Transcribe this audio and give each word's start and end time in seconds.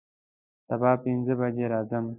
سبا 0.67 0.91
پنځه 1.03 1.33
بجې 1.39 1.65
راځم 1.71 2.05